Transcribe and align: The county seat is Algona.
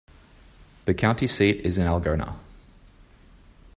The 0.85 0.95
county 0.95 1.27
seat 1.27 1.61
is 1.63 1.77
Algona. 1.77 2.35